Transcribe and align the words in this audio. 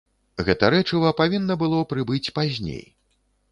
Гэта 0.45 0.69
рэчыва 0.75 1.11
павінна 1.19 1.59
было 1.65 1.83
прыбыць 1.93 2.25
пазней. 2.41 2.83